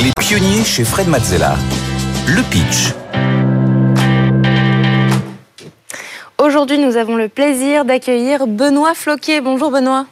Les 0.00 0.12
pionniers 0.18 0.64
chez 0.64 0.84
Fred 0.84 1.08
Mazzella. 1.08 1.54
Le 2.26 2.42
pitch. 2.50 2.94
Aujourd'hui, 6.38 6.78
nous 6.78 6.96
avons 6.96 7.16
le 7.16 7.28
plaisir 7.28 7.84
d'accueillir 7.84 8.46
Benoît 8.46 8.94
Floquet. 8.94 9.40
Bonjour 9.40 9.70
Benoît. 9.70 10.06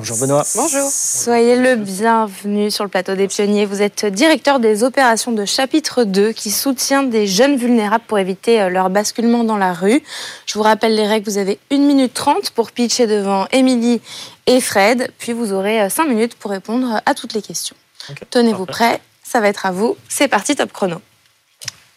Bonjour 0.00 0.16
Benoît. 0.16 0.46
Bonjour. 0.54 0.88
Soyez 0.90 1.56
le 1.56 1.76
bienvenu 1.76 2.70
sur 2.70 2.84
le 2.84 2.88
plateau 2.88 3.16
des 3.16 3.28
pionniers. 3.28 3.66
Vous 3.66 3.82
êtes 3.82 4.06
directeur 4.06 4.58
des 4.58 4.82
opérations 4.82 5.30
de 5.30 5.44
chapitre 5.44 6.04
2 6.04 6.32
qui 6.32 6.50
soutient 6.50 7.02
des 7.02 7.26
jeunes 7.26 7.58
vulnérables 7.58 8.04
pour 8.08 8.18
éviter 8.18 8.62
euh, 8.62 8.70
leur 8.70 8.88
basculement 8.88 9.44
dans 9.44 9.58
la 9.58 9.74
rue. 9.74 10.02
Je 10.46 10.54
vous 10.54 10.62
rappelle 10.62 10.94
les 10.94 11.06
règles. 11.06 11.30
Vous 11.30 11.36
avez 11.36 11.58
1 11.70 11.76
minute 11.80 12.14
30 12.14 12.48
pour 12.52 12.72
pitcher 12.72 13.06
devant 13.06 13.46
Émilie 13.52 14.00
et 14.46 14.62
Fred. 14.62 15.12
Puis 15.18 15.34
vous 15.34 15.52
aurez 15.52 15.90
5 15.90 16.04
euh, 16.04 16.08
minutes 16.08 16.34
pour 16.34 16.50
répondre 16.50 17.02
à 17.04 17.12
toutes 17.12 17.34
les 17.34 17.42
questions. 17.42 17.76
Tenez-vous 18.30 18.64
prêts. 18.64 19.02
Ça 19.22 19.40
va 19.40 19.48
être 19.48 19.66
à 19.66 19.70
vous. 19.70 19.98
C'est 20.08 20.28
parti, 20.28 20.56
top 20.56 20.72
chrono. 20.72 20.96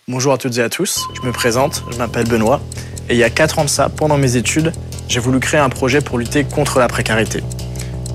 Bonjour 0.09 0.33
à 0.33 0.37
toutes 0.37 0.57
et 0.57 0.61
à 0.61 0.67
tous. 0.67 1.05
Je 1.13 1.25
me 1.25 1.31
présente. 1.31 1.85
Je 1.89 1.97
m'appelle 1.97 2.27
Benoît. 2.27 2.59
Et 3.07 3.13
il 3.13 3.19
y 3.19 3.23
a 3.23 3.29
4 3.29 3.59
ans 3.59 3.63
de 3.63 3.69
ça, 3.69 3.87
pendant 3.87 4.17
mes 4.17 4.35
études, 4.35 4.73
j'ai 5.07 5.21
voulu 5.21 5.39
créer 5.39 5.61
un 5.61 5.69
projet 5.69 6.01
pour 6.01 6.17
lutter 6.17 6.43
contre 6.43 6.79
la 6.79 6.89
précarité. 6.89 7.41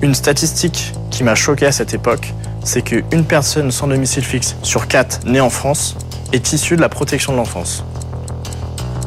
Une 0.01 0.15
statistique 0.15 0.93
qui 1.11 1.25
m'a 1.25 1.35
choqué 1.35 1.65
à 1.65 1.73
cette 1.73 1.93
époque, 1.93 2.33
c'est 2.63 2.81
qu'une 2.81 3.25
personne 3.25 3.69
sans 3.69 3.87
domicile 3.87 4.23
fixe 4.23 4.55
sur 4.63 4.87
quatre 4.87 5.19
née 5.25 5.41
en 5.41 5.49
France 5.49 5.97
est 6.31 6.53
issue 6.53 6.77
de 6.77 6.81
la 6.81 6.87
protection 6.87 7.33
de 7.33 7.37
l'enfance. 7.37 7.83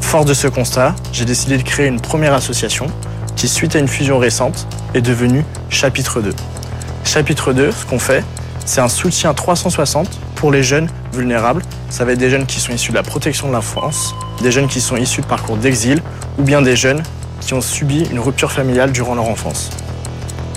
Fort 0.02 0.26
de 0.26 0.34
ce 0.34 0.48
constat, 0.48 0.94
j'ai 1.10 1.24
décidé 1.24 1.56
de 1.56 1.62
créer 1.62 1.86
une 1.86 2.00
première 2.00 2.34
association 2.34 2.88
qui, 3.36 3.48
suite 3.48 3.74
à 3.74 3.78
une 3.78 3.88
fusion 3.88 4.18
récente, 4.18 4.66
est 4.92 5.00
devenue 5.00 5.46
Chapitre 5.70 6.20
2. 6.20 6.34
Chapitre 7.04 7.54
2, 7.54 7.72
ce 7.72 7.86
qu'on 7.86 7.98
fait, 7.98 8.22
c'est 8.66 8.82
un 8.82 8.90
soutien 8.90 9.32
360 9.32 10.10
pour 10.34 10.52
les 10.52 10.62
jeunes 10.62 10.90
vulnérables. 11.14 11.62
Ça 11.88 12.04
va 12.04 12.12
être 12.12 12.18
des 12.18 12.28
jeunes 12.28 12.44
qui 12.44 12.60
sont 12.60 12.72
issus 12.72 12.90
de 12.90 12.96
la 12.96 13.02
protection 13.02 13.48
de 13.48 13.54
l'enfance, 13.54 14.14
des 14.42 14.52
jeunes 14.52 14.68
qui 14.68 14.82
sont 14.82 14.98
issus 14.98 15.22
de 15.22 15.26
parcours 15.26 15.56
d'exil 15.56 16.02
ou 16.38 16.42
bien 16.42 16.60
des 16.60 16.76
jeunes 16.76 17.02
qui 17.40 17.54
ont 17.54 17.62
subi 17.62 18.04
une 18.10 18.20
rupture 18.20 18.52
familiale 18.52 18.92
durant 18.92 19.14
leur 19.14 19.28
enfance. 19.30 19.70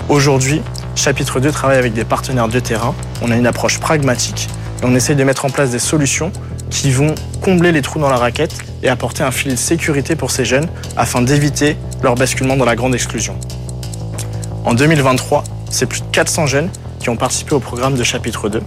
Aujourd'hui, 0.08 0.62
chapitre 0.94 1.40
2 1.40 1.50
travaille 1.50 1.78
avec 1.78 1.92
des 1.92 2.04
partenaires 2.04 2.46
de 2.46 2.60
terrain. 2.60 2.94
On 3.22 3.32
a 3.32 3.36
une 3.36 3.46
approche 3.46 3.80
pragmatique 3.80 4.48
et 4.80 4.84
on 4.84 4.94
essaye 4.94 5.16
de 5.16 5.24
mettre 5.24 5.44
en 5.44 5.50
place 5.50 5.70
des 5.70 5.80
solutions 5.80 6.30
qui 6.70 6.92
vont 6.92 7.12
combler 7.42 7.72
les 7.72 7.82
trous 7.82 7.98
dans 7.98 8.08
la 8.08 8.16
raquette 8.16 8.54
et 8.84 8.88
apporter 8.88 9.24
un 9.24 9.32
filet 9.32 9.54
de 9.54 9.58
sécurité 9.58 10.14
pour 10.14 10.30
ces 10.30 10.44
jeunes 10.44 10.68
afin 10.96 11.22
d'éviter 11.22 11.76
leur 12.04 12.14
basculement 12.14 12.56
dans 12.56 12.64
la 12.64 12.76
grande 12.76 12.94
exclusion. 12.94 13.36
En 14.64 14.74
2023, 14.74 15.42
c'est 15.70 15.86
plus 15.86 16.02
de 16.02 16.06
400 16.12 16.46
jeunes 16.46 16.70
qui 17.00 17.10
ont 17.10 17.16
participé 17.16 17.56
au 17.56 17.60
programme 17.60 17.96
de 17.96 18.04
chapitre 18.04 18.48
2. 18.48 18.62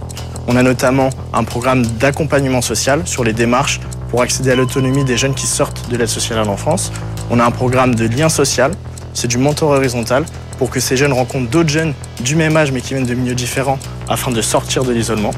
On 0.46 0.56
a 0.56 0.62
notamment 0.62 1.08
un 1.32 1.44
programme 1.44 1.86
d'accompagnement 1.86 2.60
social 2.60 3.00
sur 3.06 3.24
les 3.24 3.32
démarches 3.32 3.80
pour 4.10 4.20
accéder 4.20 4.50
à 4.50 4.56
l'autonomie 4.56 5.04
des 5.04 5.16
jeunes 5.16 5.34
qui 5.34 5.46
sortent 5.46 5.88
de 5.88 5.96
l'aide 5.96 6.08
sociale 6.08 6.40
à 6.40 6.44
l'enfance. 6.44 6.92
On 7.30 7.40
a 7.40 7.44
un 7.46 7.50
programme 7.50 7.94
de 7.94 8.04
lien 8.06 8.28
social, 8.28 8.72
c'est 9.14 9.28
du 9.28 9.38
mentor 9.38 9.70
horizontal 9.70 10.26
pour 10.60 10.68
que 10.68 10.78
ces 10.78 10.94
jeunes 10.94 11.14
rencontrent 11.14 11.48
d'autres 11.48 11.70
jeunes 11.70 11.94
du 12.20 12.36
même 12.36 12.54
âge 12.54 12.70
mais 12.70 12.82
qui 12.82 12.92
viennent 12.92 13.06
de 13.06 13.14
milieux 13.14 13.34
différents 13.34 13.78
afin 14.10 14.30
de 14.30 14.42
sortir 14.42 14.84
de 14.84 14.92
l'isolement. 14.92 15.30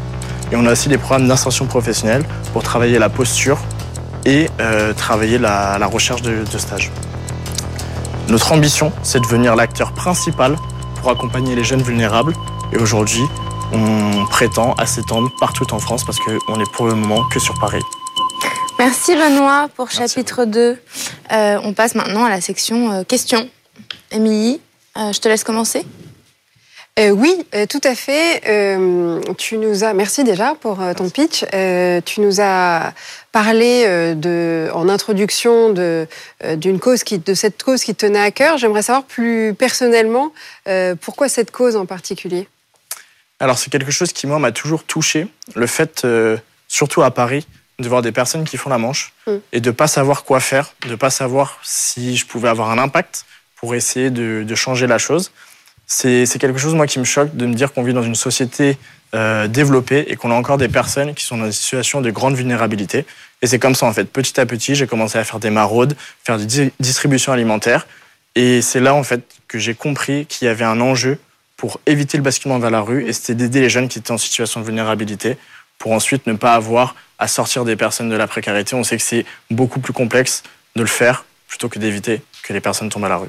Et 0.50 0.56
on 0.56 0.66
a 0.66 0.72
aussi 0.72 0.88
des 0.88 0.98
programmes 0.98 1.28
d'insertion 1.28 1.66
professionnelle 1.66 2.24
pour 2.52 2.64
travailler 2.64 2.98
la 2.98 3.08
posture 3.08 3.60
et 4.24 4.50
euh, 4.60 4.92
travailler 4.92 5.38
la, 5.38 5.86
recherche 5.86 6.22
de, 6.22 6.42
de 6.42 6.58
stage. 6.58 6.90
Notre 8.26 8.50
ambition, 8.50 8.92
c'est 9.04 9.20
de 9.20 9.24
devenir 9.24 9.54
l'acteur 9.54 9.92
principal 9.92 10.56
pour 10.96 11.12
accompagner 11.12 11.54
les 11.54 11.62
jeunes 11.62 11.82
vulnérables. 11.82 12.32
Et 12.72 12.78
aujourd'hui, 12.78 13.22
on 13.72 14.26
prétend 14.28 14.74
à 14.74 14.86
s'étendre 14.86 15.30
partout 15.38 15.72
en 15.72 15.78
France 15.78 16.04
parce 16.04 16.18
qu'on 16.18 16.60
est 16.60 16.72
pour 16.72 16.86
le 16.86 16.96
moment 16.96 17.22
que 17.28 17.38
sur 17.38 17.56
Paris. 17.60 17.82
Merci 18.76 19.14
Benoît 19.14 19.68
pour 19.76 19.92
chapitre 19.92 20.46
2. 20.46 20.76
Euh, 21.30 21.60
on 21.62 21.74
passe 21.74 21.94
maintenant 21.94 22.24
à 22.24 22.28
la 22.28 22.40
section 22.40 22.90
euh, 22.90 23.04
questions. 23.04 23.48
Émilie, 24.10 24.60
je 24.96 25.18
te 25.18 25.28
laisse 25.28 25.44
commencer. 25.44 25.84
Euh, 26.98 27.08
oui, 27.08 27.46
euh, 27.54 27.64
tout 27.64 27.80
à 27.84 27.94
fait. 27.94 28.42
tu 29.38 29.56
nous 29.56 29.82
as, 29.82 29.94
merci 29.94 30.24
déjà 30.24 30.54
pour 30.54 30.78
ton 30.96 31.08
pitch. 31.08 31.44
tu 32.04 32.20
nous 32.20 32.40
as 32.40 32.92
parlé 33.32 34.14
de, 34.14 34.68
en 34.74 34.88
introduction 34.88 35.72
de 35.72 36.06
d'une 36.56 36.78
cause 36.78 37.02
qui, 37.02 37.18
de 37.18 37.34
cette 37.34 37.62
cause 37.62 37.82
qui 37.82 37.94
te 37.94 38.06
tenait 38.06 38.20
à 38.20 38.30
cœur. 38.30 38.58
J'aimerais 38.58 38.82
savoir 38.82 39.04
plus 39.04 39.54
personnellement 39.54 40.32
pourquoi 41.00 41.28
cette 41.28 41.50
cause 41.50 41.76
en 41.76 41.86
particulier? 41.86 42.48
Alors 43.40 43.58
c'est 43.58 43.70
quelque 43.70 43.90
chose 43.90 44.12
qui 44.12 44.26
moi 44.26 44.38
m'a 44.38 44.52
toujours 44.52 44.84
touché. 44.84 45.28
Le 45.54 45.66
fait, 45.66 46.06
surtout 46.68 47.02
à 47.02 47.10
Paris, 47.10 47.46
de 47.78 47.88
voir 47.88 48.02
des 48.02 48.12
personnes 48.12 48.44
qui 48.44 48.56
font 48.56 48.70
la 48.70 48.78
manche 48.78 49.12
mm. 49.26 49.36
et 49.52 49.60
de 49.60 49.70
pas 49.70 49.86
savoir 49.86 50.24
quoi 50.24 50.40
faire, 50.40 50.74
de 50.86 50.94
pas 50.94 51.10
savoir 51.10 51.58
si 51.62 52.16
je 52.16 52.26
pouvais 52.26 52.48
avoir 52.48 52.70
un 52.70 52.78
impact 52.78 53.24
pour 53.62 53.76
essayer 53.76 54.10
de, 54.10 54.54
changer 54.56 54.88
la 54.88 54.98
chose. 54.98 55.30
C'est 55.86 56.26
quelque 56.40 56.58
chose, 56.58 56.74
moi, 56.74 56.88
qui 56.88 56.98
me 56.98 57.04
choque 57.04 57.34
de 57.36 57.46
me 57.46 57.54
dire 57.54 57.72
qu'on 57.72 57.84
vit 57.84 57.92
dans 57.94 58.02
une 58.02 58.16
société 58.16 58.76
euh, 59.14 59.46
développée 59.46 60.04
et 60.08 60.16
qu'on 60.16 60.32
a 60.32 60.34
encore 60.34 60.58
des 60.58 60.68
personnes 60.68 61.14
qui 61.14 61.24
sont 61.24 61.36
dans 61.36 61.46
des 61.46 61.52
situations 61.52 62.00
de 62.00 62.10
grande 62.10 62.34
vulnérabilité. 62.34 63.06
Et 63.40 63.46
c'est 63.46 63.60
comme 63.60 63.76
ça, 63.76 63.86
en 63.86 63.92
fait. 63.92 64.04
Petit 64.04 64.40
à 64.40 64.46
petit, 64.46 64.74
j'ai 64.74 64.88
commencé 64.88 65.16
à 65.16 65.22
faire 65.22 65.38
des 65.38 65.50
maraudes, 65.50 65.94
faire 66.24 66.38
des 66.38 66.72
distributions 66.80 67.32
alimentaires. 67.32 67.86
Et 68.34 68.62
c'est 68.62 68.80
là, 68.80 68.94
en 68.94 69.04
fait, 69.04 69.22
que 69.46 69.60
j'ai 69.60 69.74
compris 69.74 70.26
qu'il 70.26 70.46
y 70.46 70.48
avait 70.48 70.64
un 70.64 70.80
enjeu 70.80 71.18
pour 71.56 71.78
éviter 71.86 72.16
le 72.16 72.24
basculement 72.24 72.58
vers 72.58 72.70
la 72.70 72.80
rue, 72.80 73.06
et 73.06 73.12
c'était 73.12 73.36
d'aider 73.36 73.60
les 73.60 73.70
jeunes 73.70 73.88
qui 73.88 74.00
étaient 74.00 74.10
en 74.10 74.18
situation 74.18 74.58
de 74.58 74.64
vulnérabilité, 74.66 75.36
pour 75.78 75.92
ensuite 75.92 76.26
ne 76.26 76.32
pas 76.32 76.54
avoir 76.54 76.96
à 77.20 77.28
sortir 77.28 77.64
des 77.64 77.76
personnes 77.76 78.08
de 78.08 78.16
la 78.16 78.26
précarité. 78.26 78.74
On 78.74 78.82
sait 78.82 78.96
que 78.96 79.04
c'est 79.04 79.24
beaucoup 79.52 79.78
plus 79.78 79.92
complexe 79.92 80.42
de 80.74 80.82
le 80.82 80.88
faire 80.88 81.24
plutôt 81.46 81.68
que 81.68 81.78
d'éviter 81.78 82.22
que 82.42 82.52
les 82.52 82.60
personnes 82.60 82.88
tombent 82.88 83.04
à 83.04 83.08
la 83.08 83.18
rue. 83.18 83.28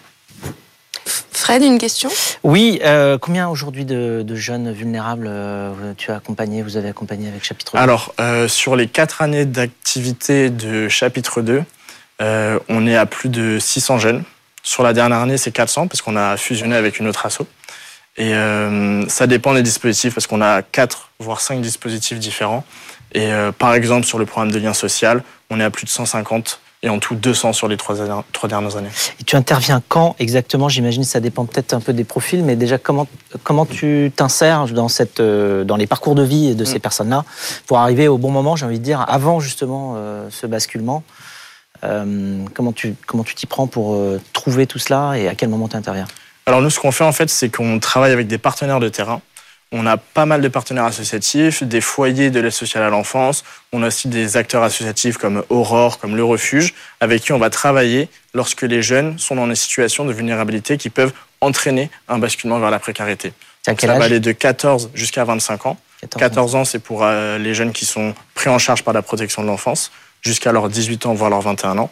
Fred, 1.43 1.61
une 1.61 1.77
question? 1.77 2.09
Oui, 2.43 2.79
euh, 2.85 3.17
combien 3.17 3.49
aujourd'hui 3.49 3.83
de, 3.83 4.23
jeunes 4.33 4.71
vulnérables 4.71 5.27
euh, 5.27 5.93
tu 5.97 6.09
as 6.09 6.15
accompagné, 6.15 6.61
vous 6.61 6.77
avez 6.77 6.87
accompagné 6.87 7.27
avec 7.27 7.43
Chapitre 7.43 7.73
2 7.73 7.79
Alors, 7.79 8.13
euh, 8.21 8.47
sur 8.47 8.77
les 8.77 8.87
quatre 8.87 9.21
années 9.21 9.43
d'activité 9.43 10.49
de 10.49 10.87
Chapitre 10.87 11.41
2, 11.41 11.63
on 12.69 12.87
est 12.87 12.95
à 12.95 13.05
plus 13.05 13.27
de 13.27 13.59
600 13.59 13.99
jeunes. 13.99 14.23
Sur 14.63 14.83
la 14.83 14.93
dernière 14.93 15.17
année, 15.17 15.37
c'est 15.37 15.51
400 15.51 15.87
parce 15.87 16.01
qu'on 16.01 16.15
a 16.15 16.37
fusionné 16.37 16.77
avec 16.77 16.99
une 16.99 17.07
autre 17.09 17.25
asso. 17.25 17.41
Et 18.15 18.31
ça 19.09 19.27
dépend 19.27 19.53
des 19.53 19.63
dispositifs 19.63 20.13
parce 20.13 20.27
qu'on 20.27 20.39
a 20.39 20.61
quatre 20.61 21.09
voire 21.19 21.41
cinq 21.41 21.59
dispositifs 21.59 22.19
différents. 22.19 22.63
Et 23.13 23.29
par 23.59 23.73
exemple, 23.73 24.05
sur 24.05 24.17
le 24.17 24.25
programme 24.25 24.53
de 24.53 24.59
lien 24.59 24.73
social, 24.73 25.21
on 25.49 25.59
est 25.59 25.63
à 25.65 25.69
plus 25.69 25.83
de 25.83 25.89
150 25.89 26.61
et 26.83 26.89
en 26.89 26.99
tout 26.99 27.15
200 27.15 27.53
sur 27.53 27.67
les 27.67 27.77
trois, 27.77 27.95
dernières 27.95 28.75
années. 28.75 28.89
Et 29.19 29.23
tu 29.23 29.35
interviens 29.37 29.81
quand 29.87 30.15
exactement? 30.19 30.67
J'imagine 30.67 31.03
que 31.03 31.07
ça 31.07 31.21
dépend 31.21 31.45
peut-être 31.45 31.73
un 31.73 31.79
peu 31.79 31.93
des 31.93 32.03
profils, 32.03 32.43
mais 32.43 32.57
déjà 32.57 32.77
comment, 32.77 33.07
comment 33.43 33.65
tu 33.65 34.11
t'insères 34.13 34.67
dans, 34.67 34.89
cette, 34.89 35.21
euh, 35.21 35.63
dans 35.63 35.77
les 35.77 35.87
parcours 35.87 36.13
de 36.13 36.23
vie 36.23 36.55
de 36.55 36.65
ces 36.65 36.77
mm. 36.77 36.81
personnes-là 36.81 37.25
pour 37.65 37.79
arriver 37.79 38.09
au 38.09 38.17
bon 38.17 38.31
moment, 38.31 38.57
j'ai 38.57 38.65
envie 38.65 38.79
de 38.79 38.83
dire, 38.83 39.03
avant 39.07 39.39
justement 39.39 39.93
euh, 39.95 40.27
ce 40.29 40.45
basculement 40.45 41.03
euh, 41.85 42.43
Comment 42.53 42.73
tu 42.73 42.95
comment 43.07 43.23
tu 43.23 43.33
t'y 43.33 43.45
prends 43.45 43.67
pour 43.67 43.97
trouver 44.33 44.67
tout 44.67 44.79
cela 44.79 45.17
et 45.17 45.27
à 45.27 45.35
quel 45.35 45.49
moment 45.49 45.69
tu 45.69 45.77
interviens? 45.77 46.05
Alors 46.45 46.61
nous, 46.61 46.69
ce 46.69 46.79
qu'on 46.79 46.91
fait 46.91 47.05
en 47.05 47.13
fait, 47.13 47.29
c'est 47.29 47.49
qu'on 47.49 47.79
travaille 47.79 48.11
avec 48.11 48.27
des 48.27 48.37
partenaires 48.37 48.81
de 48.81 48.89
terrain 48.89 49.21
on 49.73 49.87
a 49.87 49.97
pas 49.97 50.27
mal 50.27 50.41
de 50.41 50.47
partenaires 50.47 50.85
associatifs, 50.85 51.63
des 51.63 51.81
foyers 51.81 52.29
de 52.29 52.39
l'aide 52.39 52.51
sociale 52.51 52.83
à 52.83 52.89
l'enfance. 52.89 53.43
On 53.71 53.81
a 53.81 53.87
aussi 53.87 54.07
des 54.07 54.37
acteurs 54.37 54.61
associatifs 54.61 55.17
comme 55.17 55.43
Aurore, 55.49 55.97
comme 55.97 56.15
Le 56.15 56.23
Refuge, 56.23 56.75
avec 57.01 57.23
qui 57.23 57.33
on 57.33 57.39
va 57.39 57.49
travailler 57.49 58.07
lorsque 58.35 58.61
les 58.61 58.83
jeunes 58.83 59.17
sont 59.17 59.35
dans 59.35 59.47
des 59.47 59.55
situations 59.55 60.05
de 60.05 60.13
vulnérabilité 60.13 60.77
qui 60.77 60.91
peuvent 60.91 61.11
entraîner 61.41 61.89
un 62.07 62.19
basculement 62.19 62.59
vers 62.59 62.69
la 62.69 62.77
précarité. 62.77 63.33
ça 63.65 63.73
va 63.73 64.03
aller 64.03 64.19
de 64.19 64.31
14 64.31 64.91
jusqu'à 64.93 65.25
25 65.25 65.65
ans. 65.65 65.77
14, 66.17 66.55
ans, 66.55 66.65
c'est 66.65 66.79
pour 66.79 67.03
euh, 67.03 67.37
les 67.39 67.55
jeunes 67.55 67.71
qui 67.71 67.85
sont 67.85 68.13
pris 68.35 68.49
en 68.49 68.59
charge 68.59 68.83
par 68.83 68.93
la 68.93 69.01
protection 69.01 69.41
de 69.41 69.47
l'enfance, 69.47 69.91
jusqu'à 70.21 70.51
leurs 70.51 70.69
18 70.69 71.05
ans, 71.07 71.13
voire 71.13 71.29
leurs 71.29 71.41
21 71.41 71.77
ans. 71.79 71.91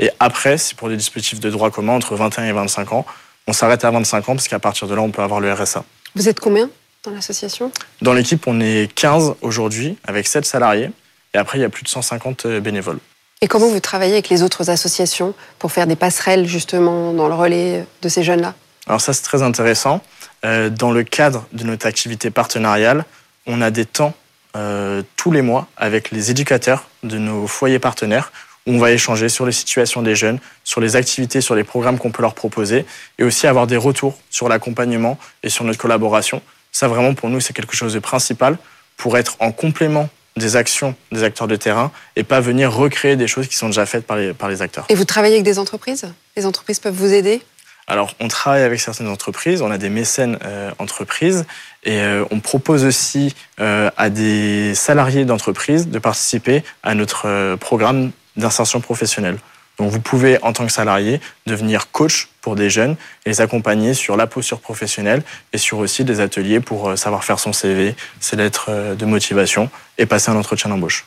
Et 0.00 0.10
après, 0.20 0.58
c'est 0.58 0.76
pour 0.76 0.88
des 0.88 0.96
dispositifs 0.96 1.40
de 1.40 1.48
droit 1.48 1.70
commun 1.70 1.94
entre 1.94 2.16
21 2.16 2.44
et 2.44 2.52
25 2.52 2.92
ans. 2.92 3.06
On 3.46 3.52
s'arrête 3.52 3.84
à 3.84 3.90
25 3.90 4.28
ans 4.28 4.34
parce 4.34 4.48
qu'à 4.48 4.58
partir 4.58 4.88
de 4.88 4.94
là, 4.94 5.00
on 5.00 5.10
peut 5.10 5.22
avoir 5.22 5.40
le 5.40 5.52
RSA. 5.52 5.84
Vous 6.14 6.28
êtes 6.28 6.40
combien? 6.40 6.68
Dans 7.04 7.10
l'association 7.10 7.72
Dans 8.00 8.12
l'équipe, 8.12 8.46
on 8.46 8.60
est 8.60 8.92
15 8.94 9.34
aujourd'hui, 9.42 9.96
avec 10.04 10.26
7 10.26 10.44
salariés. 10.44 10.90
Et 11.34 11.38
après, 11.38 11.58
il 11.58 11.62
y 11.62 11.64
a 11.64 11.68
plus 11.68 11.82
de 11.82 11.88
150 11.88 12.46
euh, 12.46 12.60
bénévoles. 12.60 12.98
Et 13.40 13.48
comment 13.48 13.66
vous 13.66 13.80
travaillez 13.80 14.12
avec 14.12 14.28
les 14.28 14.42
autres 14.42 14.70
associations 14.70 15.34
pour 15.58 15.72
faire 15.72 15.88
des 15.88 15.96
passerelles 15.96 16.46
justement 16.46 17.12
dans 17.12 17.26
le 17.26 17.34
relais 17.34 17.84
de 18.02 18.08
ces 18.08 18.22
jeunes-là? 18.22 18.54
Alors 18.86 19.00
ça, 19.00 19.12
c'est 19.12 19.22
très 19.22 19.42
intéressant. 19.42 20.00
Euh, 20.44 20.70
dans 20.70 20.92
le 20.92 21.02
cadre 21.02 21.46
de 21.52 21.64
notre 21.64 21.86
activité 21.86 22.30
partenariale, 22.30 23.04
on 23.46 23.60
a 23.60 23.70
des 23.72 23.84
temps 23.84 24.14
euh, 24.54 25.02
tous 25.16 25.32
les 25.32 25.42
mois 25.42 25.66
avec 25.76 26.12
les 26.12 26.30
éducateurs 26.30 26.88
de 27.02 27.18
nos 27.18 27.48
foyers 27.48 27.80
partenaires 27.80 28.30
où 28.66 28.74
on 28.74 28.78
va 28.78 28.92
échanger 28.92 29.28
sur 29.28 29.44
les 29.44 29.50
situations 29.50 30.02
des 30.02 30.14
jeunes, 30.14 30.38
sur 30.62 30.80
les 30.80 30.94
activités, 30.94 31.40
sur 31.40 31.56
les 31.56 31.64
programmes 31.64 31.98
qu'on 31.98 32.12
peut 32.12 32.22
leur 32.22 32.34
proposer 32.34 32.86
et 33.18 33.24
aussi 33.24 33.48
avoir 33.48 33.66
des 33.66 33.76
retours 33.76 34.18
sur 34.30 34.48
l'accompagnement 34.48 35.18
et 35.42 35.48
sur 35.48 35.64
notre 35.64 35.78
collaboration 35.78 36.42
Ça, 36.72 36.88
vraiment, 36.88 37.14
pour 37.14 37.28
nous, 37.28 37.40
c'est 37.40 37.52
quelque 37.52 37.76
chose 37.76 37.94
de 37.94 37.98
principal 37.98 38.58
pour 38.96 39.16
être 39.18 39.36
en 39.40 39.52
complément 39.52 40.08
des 40.36 40.56
actions 40.56 40.94
des 41.12 41.22
acteurs 41.24 41.46
de 41.46 41.56
terrain 41.56 41.92
et 42.16 42.24
pas 42.24 42.40
venir 42.40 42.72
recréer 42.72 43.16
des 43.16 43.28
choses 43.28 43.48
qui 43.48 43.56
sont 43.56 43.66
déjà 43.66 43.84
faites 43.84 44.06
par 44.06 44.16
les, 44.16 44.32
par 44.32 44.48
les 44.48 44.62
acteurs. 44.62 44.86
Et 44.88 44.94
vous 44.94 45.04
travaillez 45.04 45.34
avec 45.34 45.44
des 45.44 45.58
entreprises? 45.58 46.06
Les 46.36 46.46
entreprises 46.46 46.80
peuvent 46.80 46.94
vous 46.94 47.12
aider? 47.12 47.42
Alors, 47.86 48.14
on 48.20 48.28
travaille 48.28 48.62
avec 48.62 48.80
certaines 48.80 49.08
entreprises, 49.08 49.60
on 49.60 49.70
a 49.70 49.76
des 49.76 49.90
mécènes 49.90 50.38
euh, 50.44 50.70
entreprises 50.78 51.44
et 51.84 52.00
euh, 52.00 52.24
on 52.30 52.40
propose 52.40 52.84
aussi 52.84 53.34
euh, 53.60 53.90
à 53.96 54.08
des 54.08 54.74
salariés 54.74 55.24
d'entreprise 55.24 55.88
de 55.88 55.98
participer 55.98 56.62
à 56.82 56.94
notre 56.94 57.56
programme 57.56 58.12
d'insertion 58.36 58.80
professionnelle. 58.80 59.36
Donc, 59.82 59.90
vous 59.90 60.00
pouvez, 60.00 60.40
en 60.44 60.52
tant 60.52 60.64
que 60.64 60.70
salarié, 60.70 61.20
devenir 61.46 61.90
coach 61.90 62.28
pour 62.40 62.54
des 62.54 62.70
jeunes 62.70 62.94
et 63.26 63.30
les 63.30 63.40
accompagner 63.40 63.94
sur 63.94 64.16
la 64.16 64.28
posture 64.28 64.60
professionnelle 64.60 65.24
et 65.52 65.58
sur 65.58 65.78
aussi 65.78 66.04
des 66.04 66.20
ateliers 66.20 66.60
pour 66.60 66.90
euh, 66.90 66.94
savoir 66.94 67.24
faire 67.24 67.40
son 67.40 67.52
CV, 67.52 67.96
ses 68.20 68.36
lettres 68.36 68.66
euh, 68.68 68.94
de 68.94 69.04
motivation 69.04 69.70
et 69.98 70.06
passer 70.06 70.30
un 70.30 70.36
entretien 70.36 70.70
d'embauche. 70.70 71.04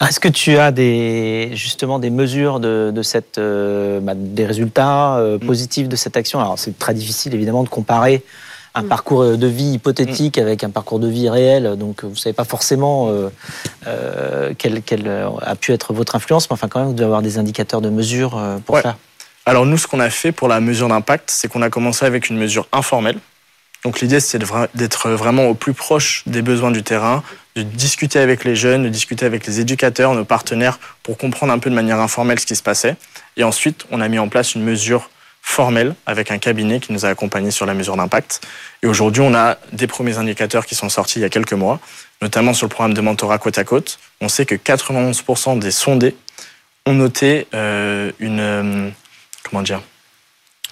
Est-ce 0.00 0.20
que 0.20 0.28
tu 0.28 0.56
as 0.56 0.70
des, 0.70 1.50
justement 1.52 1.98
des 1.98 2.08
mesures 2.08 2.60
de, 2.60 2.90
de 2.94 3.02
cette, 3.02 3.36
euh, 3.36 4.00
bah, 4.00 4.14
des 4.16 4.46
résultats 4.46 5.18
euh, 5.18 5.38
positifs 5.38 5.88
de 5.88 5.96
cette 5.96 6.16
action? 6.16 6.40
Alors 6.40 6.58
c'est 6.58 6.78
très 6.78 6.94
difficile 6.94 7.34
évidemment 7.34 7.62
de 7.62 7.68
comparer 7.68 8.22
un 8.78 8.82
Mm. 8.82 8.88
parcours 8.88 9.36
de 9.36 9.46
vie 9.46 9.72
hypothétique 9.72 10.38
avec 10.38 10.64
un 10.64 10.70
parcours 10.70 10.98
de 11.00 11.08
vie 11.08 11.28
réel, 11.28 11.76
donc 11.76 12.04
vous 12.04 12.16
savez 12.16 12.32
pas 12.32 12.44
forcément 12.44 13.08
euh, 13.10 13.28
euh, 13.86 14.54
quelle, 14.56 14.82
quelle 14.82 15.08
a 15.42 15.54
pu 15.56 15.72
être 15.72 15.92
votre 15.92 16.14
influence, 16.16 16.48
mais 16.48 16.54
enfin 16.54 16.68
quand 16.68 16.78
même 16.80 16.88
vous 16.88 16.94
devez 16.94 17.04
avoir 17.06 17.22
des 17.22 17.38
indicateurs 17.38 17.80
de 17.80 17.90
mesure 17.90 18.36
euh, 18.38 18.58
pour 18.58 18.76
Ouais. 18.76 18.82
ça. 18.82 18.96
Alors 19.46 19.64
nous, 19.66 19.78
ce 19.78 19.86
qu'on 19.86 20.00
a 20.00 20.10
fait 20.10 20.30
pour 20.32 20.46
la 20.48 20.60
mesure 20.60 20.88
d'impact, 20.88 21.30
c'est 21.30 21.48
qu'on 21.48 21.62
a 21.62 21.70
commencé 21.70 22.04
avec 22.04 22.28
une 22.28 22.36
mesure 22.36 22.68
informelle. 22.72 23.18
Donc 23.84 24.00
l'idée, 24.00 24.20
c'est 24.20 24.38
d'être 24.74 25.10
vraiment 25.10 25.46
au 25.46 25.54
plus 25.54 25.72
proche 25.72 26.22
des 26.26 26.42
besoins 26.42 26.70
du 26.70 26.82
terrain, 26.82 27.22
de 27.56 27.62
discuter 27.62 28.18
avec 28.18 28.44
les 28.44 28.56
jeunes, 28.56 28.82
de 28.82 28.88
discuter 28.88 29.24
avec 29.24 29.46
les 29.46 29.60
éducateurs, 29.60 30.14
nos 30.14 30.24
partenaires, 30.24 30.78
pour 31.02 31.16
comprendre 31.16 31.52
un 31.52 31.58
peu 31.58 31.70
de 31.70 31.74
manière 31.74 31.98
informelle 32.00 32.38
ce 32.40 32.44
qui 32.46 32.56
se 32.56 32.62
passait. 32.62 32.96
Et 33.36 33.44
ensuite, 33.44 33.86
on 33.90 34.00
a 34.00 34.08
mis 34.08 34.18
en 34.18 34.28
place 34.28 34.54
une 34.54 34.64
mesure 34.64 35.08
formelle 35.48 35.94
avec 36.04 36.30
un 36.30 36.38
cabinet 36.38 36.78
qui 36.78 36.92
nous 36.92 37.06
a 37.06 37.08
accompagnés 37.08 37.50
sur 37.50 37.64
la 37.64 37.72
mesure 37.72 37.96
d'impact. 37.96 38.42
Et 38.82 38.86
aujourd'hui, 38.86 39.22
on 39.22 39.34
a 39.34 39.56
des 39.72 39.86
premiers 39.86 40.18
indicateurs 40.18 40.66
qui 40.66 40.74
sont 40.74 40.90
sortis 40.90 41.18
il 41.18 41.22
y 41.22 41.24
a 41.24 41.30
quelques 41.30 41.54
mois, 41.54 41.80
notamment 42.20 42.52
sur 42.52 42.66
le 42.66 42.68
programme 42.68 42.94
de 42.94 43.00
mentorat 43.00 43.38
côte 43.38 43.56
à 43.56 43.64
côte. 43.64 43.98
On 44.20 44.28
sait 44.28 44.44
que 44.44 44.54
91% 44.54 45.58
des 45.58 45.70
sondés 45.70 46.14
ont 46.84 46.92
noté 46.92 47.48
euh, 47.54 48.12
une, 48.18 48.40
euh, 48.40 48.90
comment 49.42 49.62
dire, 49.62 49.80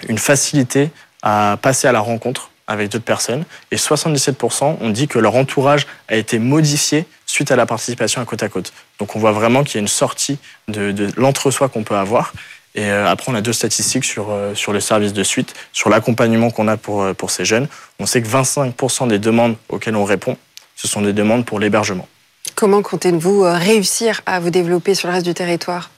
une 0.08 0.18
facilité 0.18 0.90
à 1.22 1.58
passer 1.60 1.88
à 1.88 1.92
la 1.92 2.00
rencontre 2.00 2.50
avec 2.66 2.90
d'autres 2.90 3.04
personnes. 3.04 3.44
Et 3.70 3.76
77% 3.76 4.76
ont 4.80 4.90
dit 4.90 5.08
que 5.08 5.18
leur 5.18 5.36
entourage 5.36 5.86
a 6.08 6.16
été 6.16 6.38
modifié 6.38 7.06
suite 7.24 7.50
à 7.50 7.56
la 7.56 7.64
participation 7.64 8.20
à 8.20 8.26
côte 8.26 8.42
à 8.42 8.50
côte. 8.50 8.72
Donc 8.98 9.16
on 9.16 9.18
voit 9.18 9.32
vraiment 9.32 9.64
qu'il 9.64 9.76
y 9.76 9.78
a 9.78 9.80
une 9.80 9.88
sortie 9.88 10.38
de, 10.68 10.92
de 10.92 11.10
l'entre-soi 11.16 11.70
qu'on 11.70 11.82
peut 11.82 11.96
avoir. 11.96 12.34
Et 12.76 12.90
euh, 12.90 13.08
après, 13.08 13.32
on 13.32 13.34
a 13.34 13.40
deux 13.40 13.54
statistiques 13.54 14.04
sur, 14.04 14.30
euh, 14.30 14.54
sur 14.54 14.72
le 14.72 14.80
service 14.80 15.14
de 15.14 15.22
suite, 15.22 15.54
sur 15.72 15.88
l'accompagnement 15.88 16.50
qu'on 16.50 16.68
a 16.68 16.76
pour, 16.76 17.02
euh, 17.02 17.14
pour 17.14 17.30
ces 17.30 17.46
jeunes. 17.46 17.68
On 17.98 18.06
sait 18.06 18.20
que 18.22 18.28
25% 18.28 19.08
des 19.08 19.18
demandes 19.18 19.56
auxquelles 19.70 19.96
on 19.96 20.04
répond, 20.04 20.36
ce 20.76 20.86
sont 20.86 21.00
des 21.00 21.14
demandes 21.14 21.46
pour 21.46 21.58
l'hébergement. 21.58 22.06
Comment 22.54 22.82
comptez-vous 22.82 23.42
réussir 23.42 24.20
à 24.26 24.40
vous 24.40 24.50
développer 24.50 24.94
sur 24.94 25.08
le 25.08 25.14
reste 25.14 25.26
du 25.26 25.34
territoire? 25.34 25.90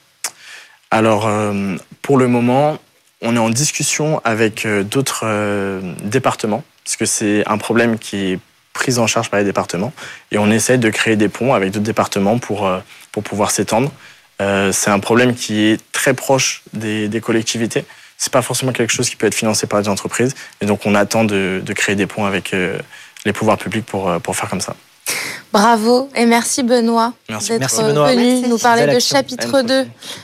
Alors, 0.89 1.29
pour 2.01 2.17
le 2.17 2.27
moment, 2.27 2.79
on 3.21 3.35
est 3.35 3.39
en 3.39 3.49
discussion 3.49 4.19
avec 4.23 4.65
d'autres 4.67 5.25
départements, 6.03 6.63
parce 6.83 6.97
que 6.97 7.05
c'est 7.05 7.47
un 7.47 7.59
problème 7.59 7.99
qui 7.99 8.31
est 8.31 8.39
pris 8.73 8.97
en 8.97 9.05
charge 9.05 9.29
par 9.29 9.39
les 9.39 9.45
départements, 9.45 9.93
et 10.31 10.39
on 10.39 10.49
essaie 10.49 10.79
de 10.79 10.89
créer 10.89 11.15
des 11.15 11.29
ponts 11.29 11.53
avec 11.53 11.71
d'autres 11.71 11.85
départements 11.85 12.39
pour, 12.39 12.69
pour 13.11 13.21
pouvoir 13.21 13.51
s'étendre. 13.51 13.91
Euh, 14.41 14.71
c'est 14.71 14.89
un 14.89 14.99
problème 14.99 15.35
qui 15.35 15.61
est 15.65 15.79
très 15.91 16.13
proche 16.13 16.63
des, 16.73 17.07
des 17.07 17.21
collectivités. 17.21 17.85
C'est 18.17 18.31
pas 18.31 18.41
forcément 18.41 18.71
quelque 18.71 18.91
chose 18.91 19.09
qui 19.09 19.15
peut 19.15 19.27
être 19.27 19.35
financé 19.35 19.67
par 19.67 19.81
des 19.81 19.89
entreprises, 19.89 20.33
et 20.61 20.65
donc 20.65 20.85
on 20.85 20.95
attend 20.95 21.23
de, 21.23 21.61
de 21.63 21.73
créer 21.73 21.95
des 21.95 22.05
ponts 22.07 22.25
avec 22.25 22.53
euh, 22.53 22.77
les 23.25 23.33
pouvoirs 23.33 23.57
publics 23.57 23.85
pour, 23.85 24.09
euh, 24.09 24.19
pour 24.19 24.35
faire 24.35 24.49
comme 24.49 24.61
ça. 24.61 24.75
Bravo 25.51 26.09
et 26.15 26.27
merci 26.27 26.61
Benoît 26.61 27.13
Merci. 27.27 27.57
d'être 27.57 27.81
venu 27.81 27.95
Merci. 28.35 28.47
nous 28.47 28.59
parler 28.59 28.85
de 28.93 28.99
chapitre 28.99 29.55
À 29.55 29.61
une 29.61 29.67
2 29.67 29.87